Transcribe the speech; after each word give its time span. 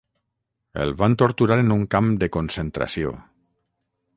El 0.85 0.93
van 1.01 1.17
torturar 1.23 1.57
en 1.65 1.69
un 1.75 1.83
camp 1.97 2.09
de 2.25 2.31
concentració. 2.39 3.13